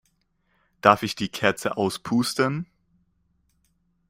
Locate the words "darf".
0.81-1.03